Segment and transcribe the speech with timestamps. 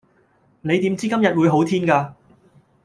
[0.61, 2.13] 你點知今日會好天㗎